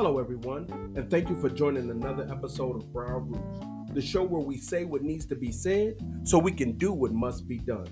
Hello, 0.00 0.20
everyone, 0.20 0.64
and 0.94 1.10
thank 1.10 1.28
you 1.28 1.34
for 1.34 1.50
joining 1.50 1.90
another 1.90 2.24
episode 2.30 2.76
of 2.76 2.92
Brown 2.92 3.32
Roots, 3.32 3.94
the 3.94 4.00
show 4.00 4.22
where 4.22 4.40
we 4.40 4.56
say 4.56 4.84
what 4.84 5.02
needs 5.02 5.26
to 5.26 5.34
be 5.34 5.50
said 5.50 5.96
so 6.22 6.38
we 6.38 6.52
can 6.52 6.78
do 6.78 6.92
what 6.92 7.10
must 7.10 7.48
be 7.48 7.58
done. 7.58 7.88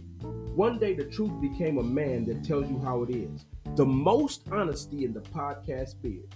One 0.54 0.78
day, 0.78 0.94
the 0.94 1.06
truth 1.06 1.32
became 1.40 1.78
a 1.78 1.82
man 1.82 2.24
that 2.26 2.44
tells 2.44 2.70
you 2.70 2.78
how 2.78 3.02
it 3.02 3.10
is. 3.10 3.46
The 3.74 3.84
most 3.84 4.44
honesty 4.52 5.04
in 5.04 5.14
the 5.14 5.20
podcast 5.20 6.00
field. 6.00 6.32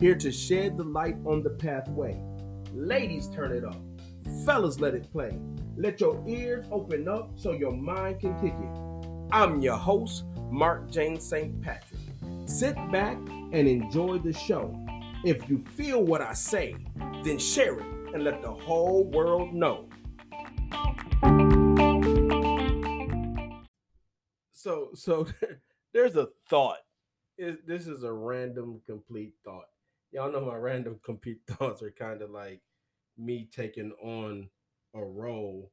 Here 0.00 0.16
to 0.16 0.32
shed 0.32 0.76
the 0.76 0.82
light 0.82 1.18
on 1.24 1.44
the 1.44 1.50
pathway. 1.50 2.20
Ladies, 2.74 3.28
turn 3.28 3.52
it 3.52 3.64
up. 3.64 3.80
Fellas, 4.44 4.80
let 4.80 4.96
it 4.96 5.12
play. 5.12 5.38
Let 5.76 6.00
your 6.00 6.20
ears 6.26 6.66
open 6.72 7.06
up 7.06 7.30
so 7.36 7.52
your 7.52 7.70
mind 7.70 8.18
can 8.18 8.34
kick 8.40 8.54
it. 8.58 9.32
I'm 9.32 9.62
your 9.62 9.76
host, 9.76 10.24
Mark 10.50 10.90
James 10.90 11.22
St. 11.22 11.62
Patrick. 11.62 12.00
Sit 12.46 12.74
back 12.90 13.16
and 13.52 13.68
enjoy 13.68 14.18
the 14.18 14.32
show. 14.32 14.76
If 15.24 15.48
you 15.48 15.58
feel 15.58 16.02
what 16.02 16.20
I 16.20 16.32
say, 16.32 16.74
then 17.22 17.38
share 17.38 17.78
it 17.78 17.86
and 18.12 18.24
let 18.24 18.42
the 18.42 18.50
whole 18.50 19.04
world 19.04 19.54
know. 19.54 19.88
So, 24.50 24.90
so 24.94 25.28
there's 25.94 26.16
a 26.16 26.28
thought. 26.48 26.78
It, 27.38 27.68
this 27.68 27.86
is 27.86 28.02
a 28.02 28.12
random, 28.12 28.80
complete 28.84 29.34
thought. 29.44 29.66
Y'all 30.10 30.32
know 30.32 30.44
my 30.44 30.56
random, 30.56 30.98
complete 31.04 31.38
thoughts 31.48 31.82
are 31.82 31.92
kind 31.92 32.20
of 32.20 32.30
like 32.30 32.60
me 33.16 33.48
taking 33.54 33.92
on 34.02 34.48
a 34.94 35.04
role 35.04 35.70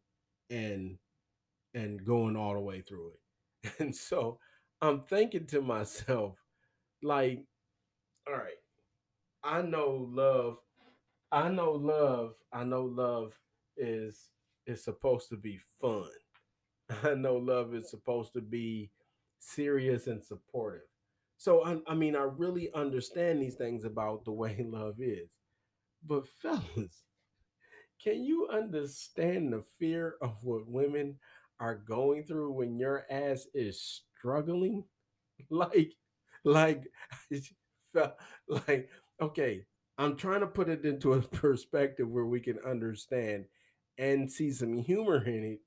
and 0.52 0.98
and 1.74 2.06
going 2.06 2.36
all 2.36 2.54
the 2.54 2.60
way 2.60 2.82
through 2.82 3.14
it. 3.14 3.72
And 3.80 3.96
so 3.96 4.40
I'm 4.82 5.02
thinking 5.02 5.48
to 5.48 5.62
myself, 5.62 6.38
like, 7.04 7.44
all 8.28 8.36
right, 8.36 8.60
I 9.44 9.62
know 9.62 10.08
love, 10.12 10.58
I 11.32 11.50
know 11.50 11.74
love, 11.74 12.34
I 12.54 12.64
know 12.64 12.84
love 12.86 13.34
is 13.78 14.30
is 14.68 14.84
supposed 14.84 15.30
to 15.30 15.38
be 15.38 15.60
fun. 15.82 16.10
I 17.04 17.16
know 17.16 17.38
love 17.38 17.74
is 17.76 17.90
supposed 17.90 18.34
to 18.34 18.42
be 18.42 18.92
serious 19.40 20.08
and 20.08 20.24
supportive. 20.24 20.88
So 21.38 21.64
I, 21.66 21.78
I 21.88 21.96
mean, 21.96 22.16
I 22.16 22.24
really 22.24 22.72
understand 22.74 23.42
these 23.42 23.56
things 23.56 23.86
about 23.86 24.26
the 24.26 24.32
way 24.44 24.66
love 24.68 24.96
is. 25.00 25.32
But 26.06 26.28
fellas, 26.42 27.04
can 28.04 28.24
you 28.24 28.48
understand 28.52 29.54
the 29.54 29.64
fear 29.78 30.16
of 30.22 30.44
what 30.44 30.68
women 30.68 31.20
are 31.60 31.76
going 31.76 32.24
through 32.24 32.52
when 32.54 32.78
your 32.80 33.06
ass 33.10 33.46
is 33.54 33.82
struggling? 34.18 34.86
Like, 35.50 35.94
like, 36.44 36.84
like, 38.48 38.90
okay, 39.22 39.66
I'm 39.98 40.16
trying 40.16 40.42
to 40.42 40.48
put 40.48 40.70
it 40.70 40.86
into 40.86 41.14
a 41.14 41.22
perspective 41.22 42.10
where 42.10 42.26
we 42.26 42.40
can 42.40 42.60
understand 42.66 43.46
and 43.98 44.32
see 44.32 44.52
some 44.52 44.74
humor 44.76 45.24
in 45.26 45.44
it 45.44 45.60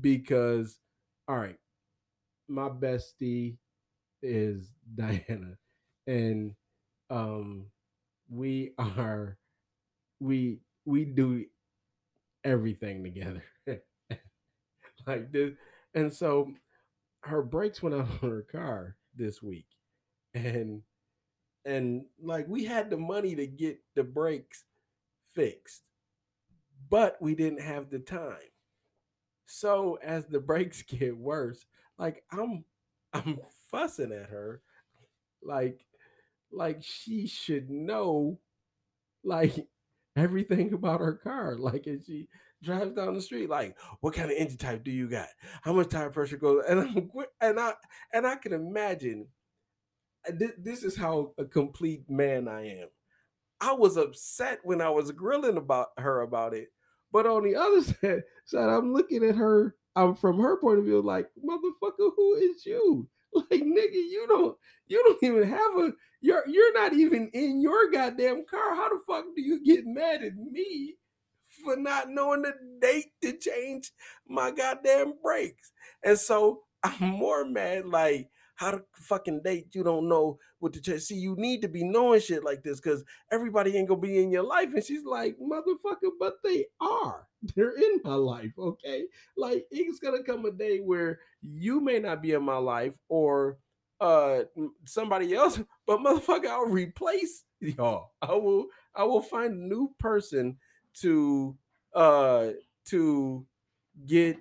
because, 0.00 0.78
all 1.28 1.38
right, 1.38 1.56
my 2.48 2.68
bestie 2.68 3.56
is 4.22 4.72
Diana, 4.96 5.58
and 6.06 6.54
um, 7.10 7.66
we 8.30 8.72
are 8.78 9.38
we 10.20 10.60
we 10.86 11.04
do 11.04 11.44
everything 12.44 13.02
together. 13.04 13.44
Like 15.06 15.32
this, 15.32 15.52
and 15.94 16.12
so 16.12 16.52
her 17.22 17.42
brakes 17.42 17.82
went 17.82 17.96
out 17.96 18.08
on 18.22 18.30
her 18.30 18.42
car 18.50 18.96
this 19.16 19.42
week, 19.42 19.66
and 20.34 20.82
and 21.68 22.04
like 22.22 22.48
we 22.48 22.64
had 22.64 22.90
the 22.90 22.96
money 22.96 23.34
to 23.36 23.46
get 23.46 23.80
the 23.94 24.04
brakes 24.04 24.64
fixed, 25.34 25.84
but 26.90 27.20
we 27.20 27.34
didn't 27.34 27.60
have 27.60 27.90
the 27.90 27.98
time. 27.98 28.52
So 29.46 29.98
as 30.02 30.26
the 30.26 30.40
brakes 30.50 30.82
get 30.82 31.16
worse, 31.16 31.66
like 31.98 32.24
I'm 32.32 32.64
I'm 33.12 33.38
fussing 33.70 34.12
at 34.12 34.30
her 34.30 34.62
like 35.42 35.84
like 36.50 36.82
she 36.82 37.26
should 37.26 37.70
know 37.70 38.38
like 39.24 39.68
everything 40.16 40.72
about 40.72 41.00
her 41.00 41.14
car. 41.14 41.56
Like 41.58 41.86
as 41.86 42.06
she 42.06 42.28
drives 42.62 42.92
down 42.92 43.14
the 43.14 43.22
street 43.22 43.48
like 43.48 43.76
what 44.00 44.14
kind 44.14 44.30
of 44.32 44.36
engine 44.36 44.58
type 44.58 44.84
do 44.84 44.90
you 44.90 45.08
got? 45.08 45.28
How 45.62 45.72
much 45.72 45.90
tire 45.90 46.10
pressure 46.10 46.38
goes? 46.38 46.64
And 46.68 46.80
i'm 46.80 47.10
and 47.40 47.60
i 47.60 47.74
and 48.12 48.26
i 48.26 48.36
can 48.36 48.52
imagine 48.52 49.28
uh, 50.26 50.32
this 50.58 50.82
is 50.82 50.96
how 50.96 51.32
a 51.38 51.44
complete 51.44 52.08
man 52.08 52.48
i 52.48 52.66
am 52.66 52.88
i 53.60 53.72
was 53.72 53.96
upset 53.96 54.60
when 54.64 54.80
i 54.80 54.88
was 54.88 55.10
grilling 55.12 55.56
about 55.56 55.88
her 55.98 56.22
about 56.22 56.54
it 56.54 56.68
but 57.12 57.26
on 57.26 57.44
the 57.44 57.54
other 57.60 57.82
side, 57.82 58.22
side 58.46 58.68
i'm 58.68 58.92
looking 58.92 59.24
at 59.24 59.36
her 59.36 59.76
i'm 59.96 60.14
from 60.14 60.40
her 60.40 60.56
point 60.60 60.78
of 60.78 60.84
view 60.84 61.00
like 61.02 61.28
motherfucker 61.44 62.10
who 62.16 62.34
is 62.36 62.64
you 62.64 63.08
like 63.34 63.62
nigga, 63.62 63.92
you 63.94 64.26
don't 64.28 64.56
you 64.86 65.02
don't 65.04 65.22
even 65.22 65.48
have 65.48 65.76
a 65.78 65.92
you're 66.20 66.44
you're 66.48 66.72
not 66.74 66.92
even 66.92 67.30
in 67.32 67.60
your 67.60 67.90
goddamn 67.90 68.44
car. 68.48 68.74
How 68.74 68.88
the 68.88 69.00
fuck 69.06 69.24
do 69.36 69.42
you 69.42 69.62
get 69.64 69.86
mad 69.86 70.22
at 70.22 70.36
me 70.36 70.96
for 71.64 71.76
not 71.76 72.10
knowing 72.10 72.42
the 72.42 72.54
date 72.80 73.12
to 73.22 73.32
change 73.32 73.92
my 74.28 74.50
goddamn 74.50 75.14
brakes? 75.22 75.72
And 76.04 76.18
so 76.18 76.62
I'm 76.82 77.08
more 77.08 77.44
mad 77.44 77.86
like 77.86 78.30
how 78.58 78.72
to 78.72 78.82
fucking 78.92 79.40
date 79.44 79.68
you 79.72 79.84
don't 79.84 80.08
know 80.08 80.36
what 80.58 80.72
to 80.72 80.80
change. 80.80 81.02
See, 81.02 81.14
you 81.14 81.36
need 81.36 81.62
to 81.62 81.68
be 81.68 81.84
knowing 81.84 82.20
shit 82.20 82.42
like 82.44 82.64
this 82.64 82.80
because 82.80 83.04
everybody 83.30 83.76
ain't 83.76 83.88
gonna 83.88 84.00
be 84.00 84.18
in 84.20 84.32
your 84.32 84.42
life. 84.42 84.74
And 84.74 84.82
she's 84.82 85.04
like, 85.04 85.36
motherfucker, 85.38 86.10
but 86.18 86.38
they 86.42 86.66
are. 86.80 87.28
They're 87.54 87.76
in 87.76 88.00
my 88.02 88.14
life, 88.14 88.50
okay? 88.58 89.04
Like 89.36 89.66
it's 89.70 90.00
gonna 90.00 90.24
come 90.24 90.44
a 90.44 90.50
day 90.50 90.80
where 90.80 91.20
you 91.40 91.80
may 91.80 92.00
not 92.00 92.20
be 92.20 92.32
in 92.32 92.42
my 92.42 92.56
life 92.56 92.96
or 93.08 93.58
uh 94.00 94.40
somebody 94.84 95.34
else, 95.34 95.60
but 95.86 96.00
motherfucker, 96.00 96.48
I'll 96.48 96.66
replace 96.66 97.44
y'all. 97.60 98.10
I 98.20 98.32
will 98.32 98.66
I 98.92 99.04
will 99.04 99.22
find 99.22 99.52
a 99.52 99.68
new 99.68 99.94
person 100.00 100.56
to 100.94 101.56
uh 101.94 102.48
to 102.86 103.46
get 104.04 104.38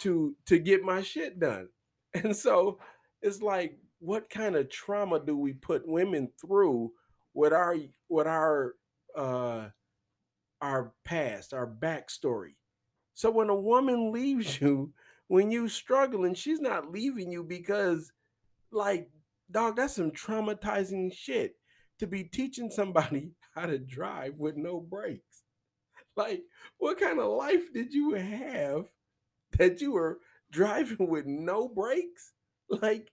to 0.00 0.36
to 0.44 0.58
get 0.58 0.82
my 0.82 1.00
shit 1.00 1.40
done. 1.40 1.70
And 2.12 2.36
so 2.36 2.78
it's 3.22 3.42
like 3.42 3.78
what 3.98 4.30
kind 4.30 4.56
of 4.56 4.70
trauma 4.70 5.20
do 5.20 5.36
we 5.36 5.52
put 5.52 5.86
women 5.86 6.30
through 6.40 6.92
with 7.34 7.52
our 7.52 7.76
with 8.08 8.26
our 8.26 8.74
uh 9.16 9.68
our 10.60 10.92
past, 11.04 11.54
our 11.54 11.66
backstory. 11.66 12.54
So 13.14 13.30
when 13.30 13.48
a 13.48 13.54
woman 13.54 14.12
leaves 14.12 14.60
you, 14.60 14.92
when 15.28 15.50
you 15.50 15.68
struggling, 15.68 16.34
she's 16.34 16.60
not 16.60 16.90
leaving 16.90 17.30
you 17.30 17.42
because 17.44 18.12
like 18.72 19.10
dog, 19.50 19.76
that's 19.76 19.96
some 19.96 20.10
traumatizing 20.10 21.12
shit 21.12 21.56
to 21.98 22.06
be 22.06 22.24
teaching 22.24 22.70
somebody 22.70 23.32
how 23.54 23.66
to 23.66 23.78
drive 23.78 24.34
with 24.38 24.56
no 24.56 24.80
brakes. 24.80 25.44
Like, 26.16 26.42
what 26.78 26.98
kind 26.98 27.18
of 27.18 27.28
life 27.32 27.72
did 27.72 27.92
you 27.92 28.14
have 28.14 28.86
that 29.58 29.80
you 29.80 29.92
were 29.92 30.18
driving 30.50 31.08
with 31.08 31.26
no 31.26 31.68
brakes? 31.68 32.32
Like, 32.82 33.10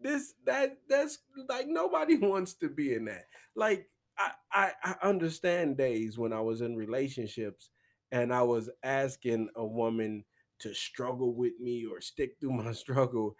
this 0.00 0.34
that 0.46 0.78
that's 0.88 1.18
like 1.48 1.66
nobody 1.68 2.16
wants 2.18 2.54
to 2.54 2.68
be 2.68 2.94
in 2.94 3.06
that. 3.06 3.24
Like 3.56 3.88
I, 4.18 4.30
I 4.52 4.72
I 4.84 4.94
understand 5.08 5.76
days 5.76 6.18
when 6.18 6.32
I 6.32 6.40
was 6.40 6.60
in 6.60 6.76
relationships 6.76 7.70
and 8.12 8.32
I 8.32 8.42
was 8.42 8.70
asking 8.82 9.48
a 9.56 9.64
woman 9.64 10.24
to 10.60 10.74
struggle 10.74 11.34
with 11.34 11.54
me 11.60 11.86
or 11.86 12.00
stick 12.00 12.36
through 12.40 12.52
my 12.52 12.72
struggle. 12.74 13.36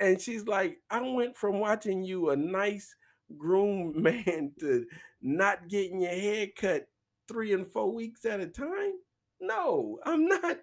And 0.00 0.20
she's 0.20 0.46
like, 0.46 0.78
I 0.90 1.00
went 1.02 1.36
from 1.36 1.60
watching 1.60 2.04
you 2.04 2.30
a 2.30 2.36
nice 2.36 2.94
groomed 3.36 3.96
man 3.96 4.52
to 4.60 4.86
not 5.22 5.68
getting 5.68 6.00
your 6.02 6.12
hair 6.12 6.48
cut 6.56 6.88
three 7.28 7.52
and 7.52 7.66
four 7.66 7.92
weeks 7.94 8.24
at 8.24 8.40
a 8.40 8.46
time. 8.46 8.94
No, 9.40 9.98
I'm 10.04 10.26
not. 10.26 10.58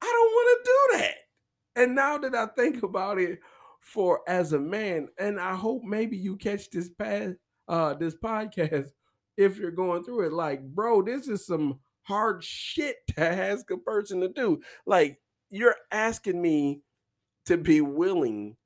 I 0.00 0.06
don't 0.06 0.32
want 0.32 0.64
to 0.64 0.70
do 0.70 0.98
that. 0.98 1.14
And 1.76 1.94
now 1.94 2.18
that 2.18 2.34
I 2.34 2.46
think 2.46 2.82
about 2.82 3.18
it, 3.18 3.40
for 3.84 4.22
as 4.26 4.54
a 4.54 4.58
man, 4.58 5.08
and 5.18 5.38
I 5.38 5.54
hope 5.54 5.82
maybe 5.84 6.16
you 6.16 6.36
catch 6.36 6.70
this 6.70 6.88
past 6.88 7.36
uh 7.68 7.94
this 7.94 8.14
podcast 8.14 8.88
if 9.36 9.58
you're 9.58 9.70
going 9.70 10.04
through 10.04 10.26
it. 10.26 10.32
Like, 10.32 10.62
bro, 10.62 11.02
this 11.02 11.28
is 11.28 11.46
some 11.46 11.80
hard 12.02 12.42
shit 12.42 12.96
to 13.16 13.22
ask 13.22 13.70
a 13.70 13.76
person 13.76 14.20
to 14.20 14.28
do. 14.28 14.62
Like, 14.86 15.20
you're 15.50 15.76
asking 15.92 16.40
me 16.40 16.80
to 17.46 17.58
be 17.58 17.80
willing 17.82 18.56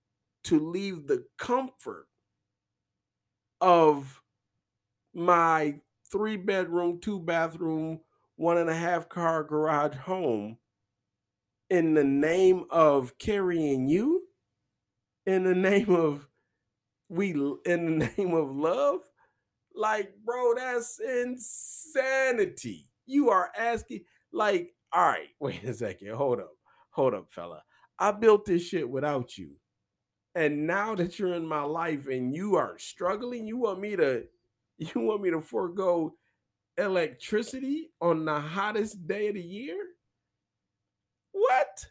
to 0.44 0.70
leave 0.70 1.06
the 1.06 1.24
comfort 1.36 2.06
of 3.60 4.22
my 5.12 5.80
three 6.12 6.36
bedroom, 6.36 7.00
two 7.00 7.18
bathroom, 7.18 8.00
one 8.36 8.56
and 8.56 8.70
a 8.70 8.74
half 8.74 9.08
car 9.08 9.42
garage 9.42 9.96
home 9.96 10.58
in 11.70 11.94
the 11.94 12.04
name 12.04 12.64
of 12.70 13.18
carrying 13.18 13.88
you 13.88 14.24
in 15.26 15.44
the 15.44 15.54
name 15.54 15.90
of 15.90 16.28
we 17.08 17.30
in 17.66 17.98
the 18.00 18.10
name 18.18 18.34
of 18.34 18.54
love 18.54 19.00
Like, 19.74 20.14
bro, 20.24 20.54
that's 20.56 21.00
insanity. 21.00 22.90
You 23.06 23.30
are 23.30 23.50
asking, 23.58 24.04
like, 24.32 24.74
all 24.92 25.06
right, 25.06 25.28
wait 25.40 25.64
a 25.64 25.74
second. 25.74 26.14
Hold 26.14 26.40
up. 26.40 26.52
Hold 26.92 27.14
up, 27.14 27.28
fella. 27.32 27.62
I 27.98 28.12
built 28.12 28.46
this 28.46 28.62
shit 28.66 28.88
without 28.88 29.38
you. 29.38 29.52
And 30.34 30.66
now 30.66 30.94
that 30.96 31.18
you're 31.18 31.34
in 31.34 31.46
my 31.46 31.62
life 31.62 32.06
and 32.08 32.34
you 32.34 32.56
are 32.56 32.78
struggling, 32.78 33.46
you 33.46 33.58
want 33.58 33.80
me 33.80 33.96
to 33.96 34.24
you 34.78 35.00
want 35.00 35.22
me 35.22 35.30
to 35.30 35.40
forego 35.42 36.16
electricity 36.78 37.90
on 38.00 38.26
the 38.26 38.40
hottest 38.40 39.06
day 39.08 39.28
of 39.28 39.34
the 39.36 39.42
year? 39.42 39.78
What? 41.48 41.86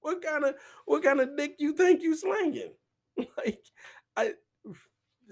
What 0.00 0.22
kind 0.22 0.44
of 0.44 0.54
what 0.84 1.02
kind 1.02 1.20
of 1.20 1.34
dick 1.36 1.56
you 1.58 1.72
think 1.72 2.02
you 2.02 2.14
slinging? 2.14 2.74
like 3.38 3.58
I 4.16 4.34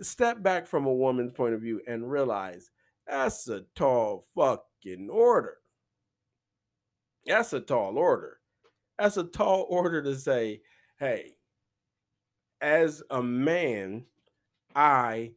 step 0.01 0.43
back 0.43 0.67
from 0.67 0.87
a 0.87 0.95
woman's 0.95 1.33
point 1.33 1.55
of 1.55 1.61
view 1.61 1.83
and 1.87 2.11
realize 2.11 2.71
that's 3.07 3.47
a 3.49 3.65
tall 3.75 4.25
fucking 4.35 5.11
order. 5.11 5.59
That's 7.27 7.53
a 7.53 7.61
tall 7.61 7.99
order. 7.99 8.39
That's 8.99 9.19
a 9.19 9.25
tall 9.25 9.67
order 9.69 10.03
to 10.03 10.17
say, 10.17 10.63
hey, 10.99 11.37
as 12.63 13.03
a 13.11 13.23
man, 13.23 14.07
I 14.75 15.33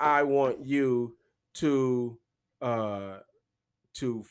I 0.00 0.22
want 0.22 0.64
you 0.64 1.16
to 1.54 2.18
uh 2.62 3.18
to 3.94 4.24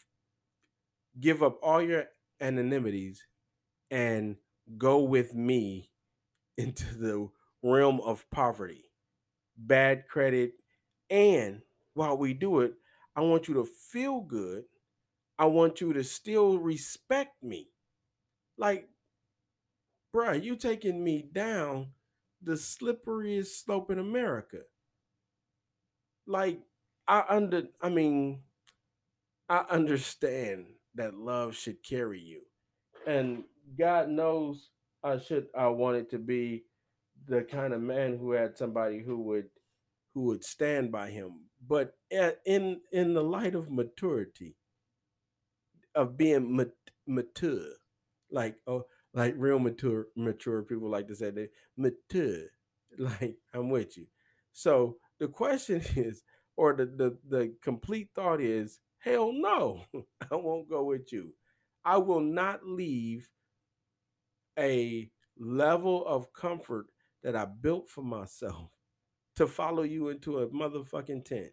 give 1.19 1.43
up 1.43 1.59
all 1.61 1.81
your 1.81 2.05
anonymities 2.39 3.25
and 3.91 4.37
go 4.77 4.99
with 5.01 5.33
me 5.35 5.91
into 6.57 6.95
the 6.95 7.29
realm 7.63 8.01
of 8.01 8.29
poverty, 8.31 8.85
bad 9.57 10.07
credit, 10.07 10.53
and 11.09 11.61
while 11.93 12.17
we 12.17 12.33
do 12.33 12.61
it, 12.61 12.75
I 13.15 13.21
want 13.21 13.47
you 13.47 13.55
to 13.55 13.65
feel 13.65 14.21
good. 14.21 14.65
I 15.39 15.45
want 15.45 15.81
you 15.81 15.93
to 15.93 16.03
still 16.03 16.59
respect 16.59 17.43
me. 17.43 17.69
Like, 18.57 18.89
bruh, 20.13 20.41
you 20.43 20.55
taking 20.55 21.03
me 21.03 21.21
down 21.21 21.93
the 22.41 22.53
slipperiest 22.53 23.63
slope 23.63 23.91
in 23.91 23.99
America. 23.99 24.61
Like, 26.27 26.61
I 27.07 27.23
under 27.29 27.63
I 27.81 27.89
mean, 27.89 28.43
I 29.49 29.65
understand 29.69 30.74
that 30.95 31.15
love 31.15 31.55
should 31.55 31.83
carry 31.83 32.19
you. 32.19 32.41
And 33.07 33.43
God 33.77 34.09
knows 34.09 34.69
I 35.03 35.19
should 35.19 35.47
I 35.57 35.67
wanted 35.67 36.09
to 36.11 36.19
be 36.19 36.65
the 37.27 37.43
kind 37.43 37.73
of 37.73 37.81
man 37.81 38.17
who 38.17 38.31
had 38.31 38.57
somebody 38.57 38.99
who 38.99 39.21
would 39.21 39.49
who 40.13 40.23
would 40.23 40.43
stand 40.43 40.91
by 40.91 41.09
him. 41.09 41.45
But 41.67 41.95
in 42.45 42.81
in 42.91 43.13
the 43.13 43.23
light 43.23 43.55
of 43.55 43.71
maturity, 43.71 44.55
of 45.93 46.17
being 46.17 46.55
mat- 46.55 46.91
mature, 47.07 47.73
like 48.31 48.57
oh, 48.67 48.85
like 49.13 49.35
real 49.37 49.59
mature 49.59 50.07
mature 50.15 50.63
people 50.63 50.89
like 50.89 51.07
to 51.07 51.15
say 51.15 51.31
they 51.31 51.49
mature. 51.77 52.47
Like 52.97 53.39
I'm 53.53 53.69
with 53.69 53.97
you. 53.97 54.07
So 54.53 54.97
the 55.19 55.27
question 55.27 55.81
is, 55.97 56.23
or 56.55 56.73
the 56.73 56.85
the, 56.85 57.17
the 57.27 57.53
complete 57.61 58.09
thought 58.15 58.39
is, 58.39 58.79
hell 59.05 59.31
no, 59.31 59.85
I 60.31 60.35
won't 60.35 60.69
go 60.69 60.83
with 60.83 61.13
you. 61.13 61.33
I 61.85 61.97
will 61.97 62.21
not 62.21 62.65
leave 62.65 63.29
a 64.57 65.09
level 65.37 66.05
of 66.07 66.33
comfort 66.33 66.87
that 67.23 67.35
I 67.35 67.45
built 67.45 67.87
for 67.87 68.01
myself 68.01 68.71
to 69.35 69.47
follow 69.47 69.83
you 69.83 70.09
into 70.09 70.39
a 70.39 70.47
motherfucking 70.47 71.25
tent. 71.25 71.51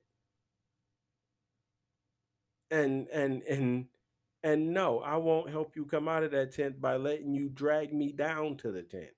And 2.71 3.07
and 3.09 3.43
and 3.43 3.87
and 4.43 4.73
no, 4.73 5.01
I 5.01 5.17
won't 5.17 5.51
help 5.51 5.77
you 5.77 5.85
come 5.85 6.09
out 6.09 6.23
of 6.23 6.31
that 6.31 6.55
tent 6.55 6.81
by 6.81 6.97
letting 6.97 7.35
you 7.35 7.51
drag 7.51 7.93
me 7.93 8.13
down 8.13 8.57
to 8.59 8.73
the 8.73 8.83
tent. 8.83 9.11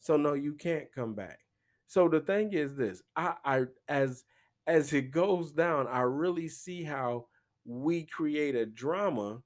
So 0.00 0.16
no, 0.16 0.34
you 0.34 0.54
can't 0.54 0.90
come 0.92 1.14
back. 1.14 1.38
So 1.86 2.08
the 2.08 2.20
thing 2.20 2.52
is 2.52 2.74
this, 2.74 3.00
I 3.14 3.34
I 3.44 3.64
as 3.88 4.24
as 4.68 4.92
it 4.92 5.10
goes 5.10 5.50
down, 5.50 5.88
I 5.88 6.02
really 6.02 6.46
see 6.46 6.84
how 6.84 7.26
we 7.64 8.04
create 8.04 8.54
a 8.54 8.66
drama 8.66 9.42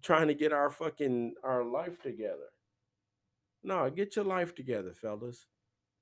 trying 0.00 0.28
to 0.28 0.34
get 0.34 0.52
our 0.52 0.70
fucking 0.70 1.34
our 1.42 1.64
life 1.64 2.00
together. 2.00 2.48
No, 3.62 3.90
get 3.90 4.16
your 4.16 4.24
life 4.24 4.54
together, 4.54 4.94
fellas. 4.94 5.44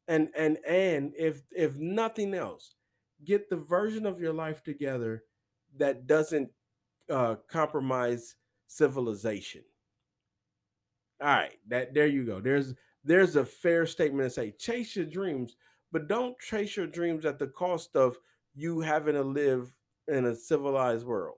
And 0.06 0.28
and 0.36 0.58
and 0.68 1.12
if 1.18 1.42
if 1.50 1.76
nothing 1.76 2.34
else, 2.34 2.74
get 3.24 3.48
the 3.48 3.56
version 3.56 4.06
of 4.06 4.20
your 4.20 4.34
life 4.34 4.62
together 4.62 5.24
that 5.78 6.06
doesn't 6.06 6.50
uh, 7.10 7.36
compromise 7.50 8.36
civilization. 8.66 9.62
All 11.20 11.28
right, 11.28 11.58
that 11.68 11.94
there 11.94 12.06
you 12.06 12.24
go. 12.24 12.40
There's 12.40 12.74
there's 13.02 13.36
a 13.36 13.44
fair 13.44 13.86
statement 13.86 14.28
to 14.28 14.30
say 14.30 14.50
chase 14.52 14.94
your 14.94 15.06
dreams, 15.06 15.56
but 15.92 16.08
don't 16.08 16.38
chase 16.38 16.76
your 16.76 16.86
dreams 16.86 17.24
at 17.24 17.38
the 17.38 17.46
cost 17.46 17.96
of 17.96 18.18
you 18.54 18.80
having 18.80 19.14
to 19.14 19.22
live 19.22 19.76
in 20.06 20.24
a 20.26 20.34
civilized 20.34 21.06
world. 21.06 21.36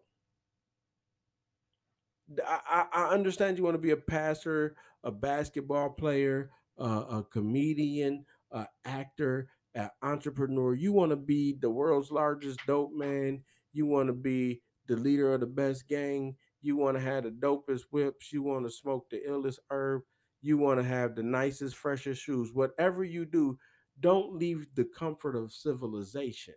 I, 2.46 2.86
I 2.92 3.04
understand 3.08 3.58
you 3.58 3.64
want 3.64 3.74
to 3.74 3.78
be 3.82 3.90
a 3.90 3.96
pastor, 3.96 4.76
a 5.02 5.10
basketball 5.10 5.90
player, 5.90 6.50
uh, 6.80 7.04
a 7.10 7.24
comedian, 7.24 8.24
an 8.52 8.66
actor, 8.84 9.48
an 9.74 9.90
entrepreneur. 10.02 10.74
You 10.74 10.92
want 10.92 11.10
to 11.10 11.16
be 11.16 11.56
the 11.60 11.70
world's 11.70 12.10
largest 12.10 12.60
dope 12.66 12.92
man. 12.94 13.42
You 13.72 13.86
want 13.86 14.08
to 14.08 14.12
be 14.12 14.62
the 14.86 14.96
leader 14.96 15.34
of 15.34 15.40
the 15.40 15.46
best 15.46 15.88
gang. 15.88 16.36
You 16.62 16.76
want 16.76 16.96
to 16.96 17.02
have 17.02 17.24
the 17.24 17.30
dopest 17.30 17.82
whips. 17.90 18.32
You 18.32 18.42
want 18.42 18.64
to 18.66 18.70
smoke 18.70 19.06
the 19.10 19.20
illest 19.28 19.58
herb. 19.70 20.02
You 20.42 20.56
want 20.58 20.80
to 20.80 20.84
have 20.84 21.16
the 21.16 21.22
nicest, 21.22 21.76
freshest 21.76 22.22
shoes. 22.22 22.50
Whatever 22.52 23.02
you 23.04 23.24
do, 23.24 23.58
don't 24.00 24.36
leave 24.36 24.66
the 24.74 24.84
comfort 24.84 25.36
of 25.36 25.52
civilization. 25.52 26.54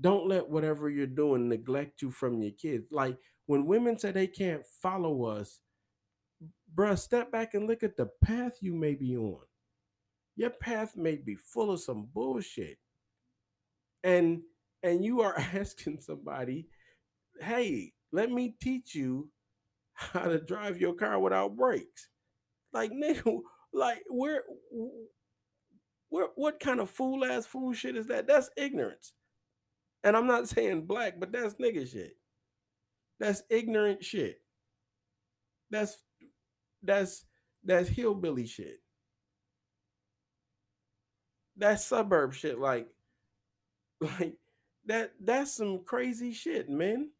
Don't 0.00 0.26
let 0.26 0.48
whatever 0.48 0.88
you're 0.88 1.06
doing 1.06 1.48
neglect 1.48 2.00
you 2.00 2.10
from 2.10 2.40
your 2.40 2.52
kids. 2.52 2.86
Like 2.90 3.18
when 3.46 3.66
women 3.66 3.98
say 3.98 4.12
they 4.12 4.26
can't 4.26 4.64
follow 4.64 5.24
us, 5.24 5.60
bruh, 6.74 6.98
step 6.98 7.30
back 7.30 7.54
and 7.54 7.66
look 7.66 7.82
at 7.82 7.96
the 7.96 8.08
path 8.24 8.58
you 8.62 8.72
may 8.74 8.94
be 8.94 9.16
on. 9.16 9.40
Your 10.36 10.50
path 10.50 10.96
may 10.96 11.16
be 11.16 11.34
full 11.34 11.70
of 11.70 11.80
some 11.80 12.08
bullshit. 12.14 12.78
And 14.02 14.42
and 14.82 15.04
you 15.04 15.20
are 15.20 15.38
asking 15.54 16.00
somebody, 16.00 16.68
hey, 17.40 17.92
let 18.12 18.30
me 18.30 18.54
teach 18.60 18.94
you 18.94 19.30
how 19.92 20.20
to 20.20 20.40
drive 20.40 20.80
your 20.80 20.94
car 20.94 21.18
without 21.18 21.56
brakes. 21.56 22.08
Like 22.72 22.90
nigga, 23.04 23.40
like 23.74 24.02
where 24.08 24.44
where 26.10 26.28
what 26.34 26.60
kind 26.60 26.80
of 26.80 26.90
fool 26.90 27.24
ass 27.24 27.46
fool 27.46 27.72
shit 27.72 27.96
is 27.96 28.08
that? 28.08 28.26
That's 28.26 28.50
ignorance. 28.56 29.14
And 30.04 30.16
I'm 30.16 30.26
not 30.26 30.48
saying 30.48 30.86
black, 30.86 31.18
but 31.18 31.32
that's 31.32 31.54
nigga 31.54 31.90
shit. 31.90 32.16
That's 33.18 33.42
ignorant 33.48 34.04
shit. 34.04 34.40
That's 35.70 35.98
that's 36.82 37.24
that's 37.64 37.88
hillbilly 37.88 38.46
shit. 38.46 38.80
That's 41.56 41.84
suburb 41.84 42.34
shit. 42.34 42.58
Like, 42.58 42.88
like 44.00 44.34
that 44.86 45.12
that's 45.20 45.54
some 45.54 45.84
crazy 45.84 46.32
shit, 46.32 46.68
man. 46.68 47.10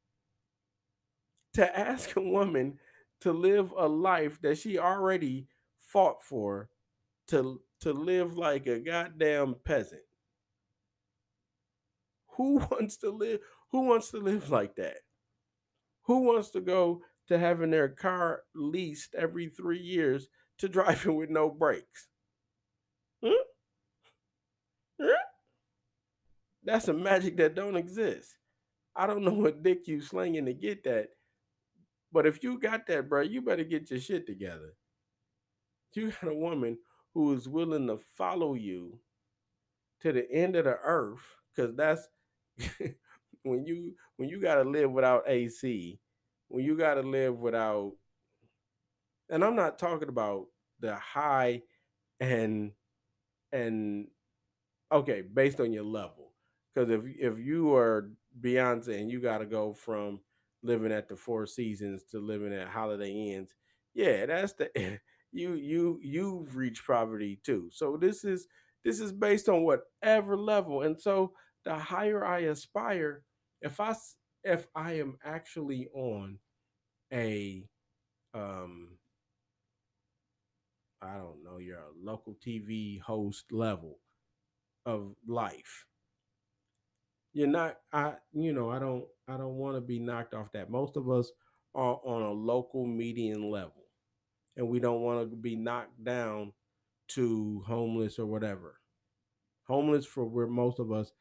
To 1.54 1.78
ask 1.78 2.16
a 2.16 2.20
woman 2.20 2.78
to 3.20 3.32
live 3.32 3.72
a 3.76 3.86
life 3.86 4.40
that 4.42 4.58
she 4.58 4.78
already 4.78 5.46
fought 5.78 6.22
for 6.22 6.70
to 7.28 7.60
to 7.80 7.92
live 7.92 8.36
like 8.36 8.66
a 8.66 8.78
goddamn 8.78 9.56
peasant. 9.64 10.02
Who 12.36 12.58
wants 12.70 12.96
to 12.98 13.10
live 13.10 13.40
who 13.70 13.82
wants 13.82 14.10
to 14.10 14.18
live 14.18 14.50
like 14.50 14.76
that? 14.76 14.98
Who 16.02 16.20
wants 16.20 16.50
to 16.50 16.60
go 16.60 17.02
to 17.28 17.38
having 17.38 17.70
their 17.70 17.88
car 17.88 18.42
leased 18.54 19.14
every 19.14 19.48
3 19.48 19.78
years 19.78 20.28
to 20.58 20.68
driving 20.68 21.16
with 21.16 21.30
no 21.30 21.50
brakes? 21.50 22.08
Huh? 23.22 23.44
Huh? 25.00 25.24
That's 26.64 26.88
a 26.88 26.92
magic 26.92 27.36
that 27.36 27.54
don't 27.54 27.76
exist. 27.76 28.36
I 28.94 29.06
don't 29.06 29.24
know 29.24 29.32
what 29.32 29.62
dick 29.62 29.86
you 29.86 30.00
slinging 30.02 30.46
to 30.46 30.52
get 30.52 30.84
that. 30.84 31.10
But 32.12 32.26
if 32.26 32.42
you 32.42 32.58
got 32.58 32.86
that, 32.88 33.08
bro, 33.08 33.22
you 33.22 33.40
better 33.40 33.64
get 33.64 33.90
your 33.90 34.00
shit 34.00 34.26
together. 34.26 34.74
You 35.94 36.12
got 36.20 36.30
a 36.30 36.34
woman 36.34 36.78
who 37.14 37.32
is 37.34 37.48
willing 37.48 37.86
to 37.88 37.98
follow 38.16 38.54
you 38.54 38.98
to 40.00 40.12
the 40.12 40.30
end 40.30 40.56
of 40.56 40.64
the 40.64 40.76
earth, 40.82 41.36
because 41.54 41.74
that's 41.74 42.08
when 43.42 43.64
you 43.66 43.94
when 44.16 44.28
you 44.28 44.40
gotta 44.40 44.68
live 44.68 44.90
without 44.90 45.24
AC, 45.26 45.98
when 46.48 46.64
you 46.64 46.76
gotta 46.76 47.02
live 47.02 47.38
without 47.38 47.92
and 49.28 49.44
I'm 49.44 49.54
not 49.56 49.78
talking 49.78 50.08
about 50.08 50.46
the 50.80 50.94
high 50.96 51.62
and 52.20 52.72
and 53.52 54.08
okay, 54.92 55.22
based 55.22 55.60
on 55.60 55.72
your 55.72 55.84
level. 55.84 56.32
Because 56.74 56.90
if 56.90 57.02
if 57.18 57.38
you 57.38 57.74
are 57.74 58.10
Beyonce 58.40 59.00
and 59.00 59.10
you 59.10 59.20
got 59.20 59.38
to 59.38 59.46
go 59.46 59.72
from 59.74 60.20
living 60.62 60.92
at 60.92 61.08
the 61.08 61.16
Four 61.16 61.46
Seasons 61.46 62.04
to 62.10 62.20
living 62.20 62.52
at 62.54 62.68
Holiday 62.68 63.12
Inns, 63.34 63.54
yeah, 63.94 64.26
that's 64.26 64.54
the 64.54 64.70
you 65.32 65.54
you 65.54 65.98
you've 66.02 66.56
reached 66.56 66.86
poverty 66.86 67.40
too. 67.44 67.70
So 67.72 67.96
this 67.96 68.24
is 68.24 68.46
this 68.84 69.00
is 69.00 69.12
based 69.12 69.48
on 69.48 69.64
whatever 69.64 70.36
level, 70.36 70.82
and 70.82 71.00
so 71.00 71.32
the 71.64 71.74
higher 71.76 72.24
I 72.24 72.40
aspire, 72.40 73.22
if 73.60 73.80
I 73.80 73.94
if 74.44 74.66
I 74.74 74.94
am 74.94 75.18
actually 75.24 75.88
on 75.94 76.38
a 77.12 77.64
um 78.34 78.98
I 81.02 81.16
don't 81.16 81.42
know, 81.44 81.58
you're 81.58 81.78
a 81.78 81.92
local 82.02 82.34
TV 82.34 83.00
host 83.00 83.52
level 83.52 83.98
of 84.86 85.14
life. 85.26 85.86
You're 87.32 87.46
not 87.48 87.78
I 87.92 88.14
you 88.32 88.52
know, 88.52 88.70
I 88.70 88.78
don't 88.78 89.04
I 89.28 89.36
don't 89.36 89.56
want 89.56 89.76
to 89.76 89.80
be 89.80 89.98
knocked 89.98 90.34
off 90.34 90.52
that. 90.52 90.70
Most 90.70 90.96
of 90.96 91.08
us 91.10 91.30
are 91.74 92.00
on 92.04 92.22
a 92.22 92.30
local 92.32 92.86
median 92.86 93.50
level 93.50 93.79
and 94.60 94.68
we 94.68 94.78
don't 94.78 95.00
want 95.00 95.30
to 95.30 95.36
be 95.36 95.56
knocked 95.56 96.04
down 96.04 96.52
to 97.08 97.64
homeless 97.66 98.18
or 98.18 98.26
whatever. 98.26 98.78
Homeless 99.66 100.04
for 100.04 100.26
where 100.26 100.46
most 100.46 100.78
of 100.78 100.92
us 100.92 101.12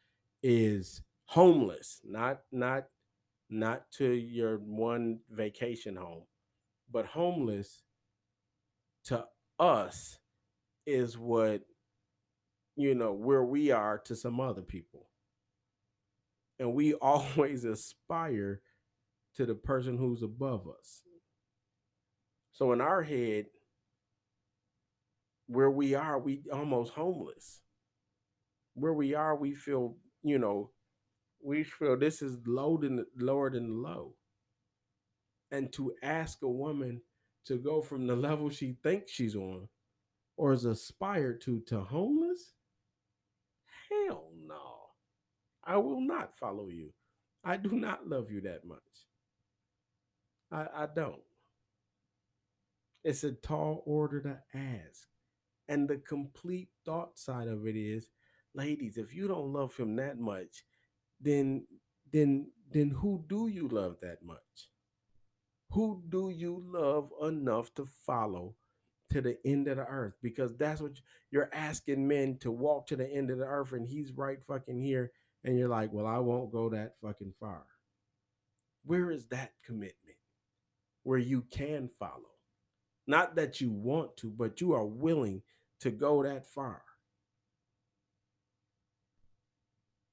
is 0.44 1.02
homeless, 1.24 2.02
not 2.04 2.42
not 2.52 2.88
not 3.50 3.90
to 3.92 4.12
your 4.12 4.58
one 4.58 5.20
vacation 5.32 5.96
home, 5.96 6.24
but 6.92 7.06
homeless 7.06 7.84
to 9.06 9.26
us 9.58 10.20
is 10.86 11.18
what 11.18 11.62
you 12.76 12.94
know 12.94 13.14
where 13.14 13.46
we 13.46 13.72
are 13.72 14.00
to 14.00 14.18
some 14.18 14.42
other 14.42 14.64
people 14.64 15.08
and 16.60 16.74
we 16.74 16.94
always 17.02 17.64
aspire 17.64 18.62
to 19.36 19.46
the 19.46 19.56
person 19.56 19.98
who's 19.98 20.24
above 20.24 20.68
us 20.68 21.04
so 22.60 22.74
in 22.74 22.82
our 22.82 23.02
head 23.02 23.46
where 25.48 25.72
we 25.72 25.96
are 25.96 26.20
we 26.20 26.42
almost 26.52 26.92
homeless 26.92 27.62
where 28.74 28.94
we 28.94 29.16
are 29.16 29.38
we 29.38 29.56
feel 29.56 29.96
you 30.24 30.38
know 30.38 30.70
we 31.42 31.64
feel 31.64 31.98
this 31.98 32.22
is 32.22 32.38
low 32.46 32.76
than 32.76 33.06
lower 33.18 33.50
than 33.50 33.82
low 33.82 34.14
and 35.52 35.72
to 35.72 35.94
ask 36.04 36.42
a 36.44 36.50
woman 36.50 37.02
to 37.46 37.58
go 37.58 37.82
from 37.82 38.08
the 38.08 38.16
level 38.28 38.50
she 38.50 38.76
thinks 38.84 39.10
she's 39.10 39.38
on 39.38 39.70
or 40.36 40.52
is 40.54 40.66
aspired 40.66 41.42
to 41.42 41.62
to 41.68 41.82
homeless? 41.82 42.54
Hell 43.90 44.32
no. 44.46 44.64
I 45.64 45.78
will 45.78 46.02
not 46.02 46.36
follow 46.36 46.68
you. 46.68 46.94
I 47.44 47.58
do 47.58 47.72
not 47.72 48.08
love 48.08 48.32
you 48.32 48.42
that 48.42 48.66
much. 48.66 48.80
I, 50.52 50.84
I 50.84 50.88
don't. 50.94 51.22
It's 53.04 53.24
a 53.24 53.32
tall 53.32 53.84
order 53.86 54.22
to 54.22 54.40
ask. 54.54 55.08
And 55.68 55.88
the 55.88 55.98
complete 55.98 56.70
thought 56.86 57.20
side 57.20 57.48
of 57.48 57.68
it 57.68 57.76
is, 57.76 58.10
ladies, 58.54 58.98
if 58.98 59.14
you 59.14 59.28
don't 59.28 59.54
love 59.54 59.78
him 59.78 59.96
that 59.98 60.20
much, 60.20 60.64
then 61.22 61.68
then 62.12 62.52
then 62.72 62.90
who 62.90 63.24
do 63.28 63.48
you 63.48 63.68
love 63.68 63.98
that 64.02 64.24
much? 64.24 64.70
Who 65.72 66.04
do 66.10 66.30
you 66.30 66.64
love 66.66 67.12
enough 67.22 67.74
to 67.76 67.86
follow 67.86 68.56
to 69.12 69.22
the 69.22 69.38
end 69.46 69.68
of 69.68 69.78
the 69.78 69.86
earth? 69.86 70.16
Because 70.22 70.56
that's 70.56 70.82
what 70.82 71.00
you're 71.30 71.50
asking 71.54 72.08
men 72.08 72.38
to 72.40 72.52
walk 72.52 72.88
to 72.88 72.96
the 72.96 73.08
end 73.08 73.30
of 73.30 73.38
the 73.38 73.46
earth, 73.46 73.72
and 73.72 73.88
he's 73.88 74.12
right 74.12 74.44
fucking 74.44 74.82
here. 74.82 75.12
And 75.44 75.58
you're 75.58 75.70
like, 75.70 75.94
well, 75.94 76.08
I 76.08 76.18
won't 76.18 76.52
go 76.52 76.70
that 76.70 76.98
fucking 77.00 77.34
far. 77.40 77.64
Where 78.84 79.12
is 79.12 79.28
that 79.28 79.52
commitment 79.66 80.18
where 81.04 81.20
you 81.20 81.44
can 81.44 81.88
follow? 81.88 82.39
Not 83.10 83.36
that 83.38 83.60
you 83.60 83.72
want 83.72 84.18
to, 84.18 84.30
but 84.30 84.62
you 84.62 84.74
are 84.74 84.86
willing 84.86 85.42
to 85.80 85.90
go 85.90 86.22
that 86.22 86.46
far 86.46 86.84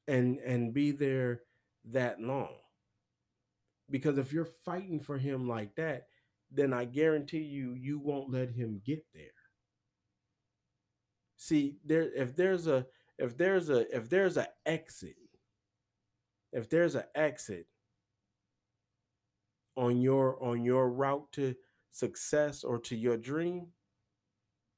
and 0.09 0.39
and 0.39 0.73
be 0.73 0.93
there 0.93 1.43
that 1.85 2.23
long 2.23 2.55
because 3.91 4.17
if 4.17 4.33
you're 4.33 4.49
fighting 4.65 4.99
for 4.99 5.19
him 5.19 5.47
like 5.47 5.75
that, 5.77 6.07
then 6.51 6.73
I 6.73 6.87
guarantee 6.87 7.43
you, 7.43 7.75
you 7.75 7.99
won't 7.99 8.33
let 8.33 8.49
him 8.51 8.81
get 8.83 9.05
there. 9.13 9.27
See, 11.37 11.77
there 11.85 12.11
if 12.15 12.35
there's 12.35 12.67
a 12.67 12.87
if 13.19 13.37
there's 13.37 13.69
a 13.69 13.95
if 13.95 14.09
there's 14.09 14.39
a 14.39 14.49
exit, 14.65 15.17
if 16.51 16.71
there's 16.71 16.95
an 16.95 17.05
exit 17.15 17.67
on 19.77 20.01
your 20.01 20.43
on 20.43 20.65
your 20.65 20.89
route 20.89 21.31
to 21.33 21.55
success 21.91 22.65
or 22.65 22.79
to 22.81 22.97
your 22.97 23.17
dream, 23.17 23.69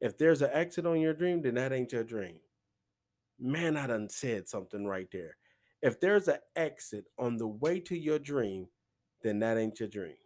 if 0.01 0.17
there's 0.17 0.43
an 0.43 0.51
exit 0.53 0.87
on 0.87 1.01
your 1.01 1.15
dream, 1.15 1.43
then 1.43 1.55
that 1.55 1.73
ain't 1.73 1.93
your 1.93 2.05
dream. 2.05 2.41
Man, 3.41 3.77
I 3.77 3.87
done 3.87 4.09
said 4.09 4.49
something 4.49 4.87
right 4.87 5.09
there. 5.13 5.37
If 5.83 6.01
there's 6.01 6.29
an 6.29 6.39
exit 6.57 7.05
on 7.19 7.37
the 7.37 7.47
way 7.47 7.81
to 7.81 7.97
your 7.97 8.19
dream, 8.19 8.69
then 9.23 9.39
that 9.41 9.59
ain't 9.59 9.81
your 9.81 9.89
dream. 9.89 10.17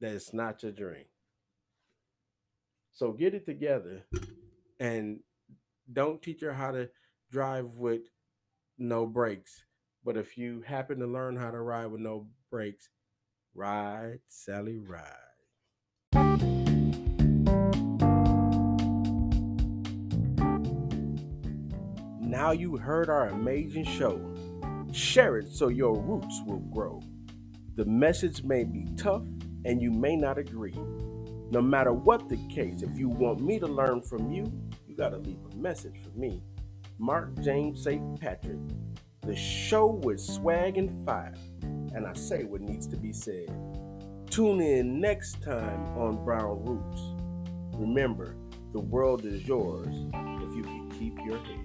That's 0.00 0.34
not 0.34 0.62
your 0.62 0.72
dream. 0.72 1.04
So 2.92 3.12
get 3.12 3.34
it 3.34 3.46
together 3.46 4.04
and 4.78 5.20
don't 5.92 6.22
teach 6.22 6.40
her 6.42 6.52
how 6.52 6.72
to 6.72 6.90
drive 7.30 7.76
with 7.76 8.02
no 8.78 9.06
brakes. 9.06 9.64
But 10.04 10.16
if 10.16 10.36
you 10.36 10.62
happen 10.66 10.98
to 10.98 11.06
learn 11.06 11.36
how 11.36 11.50
to 11.50 11.60
ride 11.60 11.86
with 11.86 12.00
no 12.00 12.26
brakes, 12.50 12.90
ride, 13.54 14.18
Sally, 14.26 14.78
ride. 14.78 15.02
Now 22.20 22.50
you 22.50 22.76
heard 22.76 23.08
our 23.08 23.28
amazing 23.28 23.84
show. 23.84 24.20
Share 24.92 25.38
it 25.38 25.52
so 25.52 25.68
your 25.68 25.96
roots 25.96 26.40
will 26.46 26.60
grow. 26.72 27.00
The 27.76 27.84
message 27.84 28.42
may 28.42 28.64
be 28.64 28.86
tough 28.96 29.22
and 29.64 29.80
you 29.80 29.90
may 29.90 30.16
not 30.16 30.38
agree. 30.38 30.74
No 31.50 31.62
matter 31.62 31.92
what 31.92 32.28
the 32.28 32.38
case, 32.48 32.82
if 32.82 32.98
you 32.98 33.08
want 33.08 33.40
me 33.40 33.58
to 33.60 33.66
learn 33.66 34.02
from 34.02 34.32
you, 34.32 34.52
you 34.86 34.96
got 34.96 35.10
to 35.10 35.18
leave 35.18 35.38
a 35.52 35.56
message 35.56 35.94
for 36.02 36.18
me. 36.18 36.42
Mark 36.98 37.40
James 37.40 37.82
St. 37.82 38.20
Patrick, 38.20 38.58
the 39.22 39.36
show 39.36 39.86
with 39.86 40.20
swag 40.20 40.76
and 40.76 41.04
fire, 41.04 41.34
and 41.94 42.06
I 42.06 42.12
say 42.14 42.44
what 42.44 42.60
needs 42.60 42.86
to 42.88 42.96
be 42.96 43.12
said. 43.12 43.48
Tune 44.30 44.60
in 44.60 45.00
next 45.00 45.42
time 45.42 45.80
on 45.96 46.24
Brown 46.24 46.64
Roots. 46.64 47.02
Remember, 47.78 48.36
the 48.72 48.80
world 48.80 49.24
is 49.24 49.46
yours 49.46 49.86
if 49.86 50.56
you 50.56 50.62
can 50.62 50.90
keep 50.98 51.16
your 51.24 51.38
head. 51.38 51.63